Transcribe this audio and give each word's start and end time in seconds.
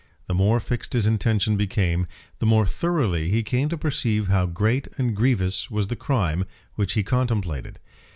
The 0.25 0.33
more 0.33 0.59
fixed 0.59 0.93
his 0.93 1.05
intention 1.05 1.57
became, 1.57 2.07
the 2.39 2.47
more 2.47 2.65
thoroughly 2.65 3.29
he 3.29 3.43
came 3.43 3.69
to 3.69 3.77
perceive 3.77 4.29
how 4.29 4.47
great 4.47 4.87
and 4.97 5.15
grievous 5.15 5.69
was 5.69 5.89
the 5.89 5.95
crime 5.95 6.45
which 6.73 6.93
he 6.93 7.03
contemplated. 7.03 7.77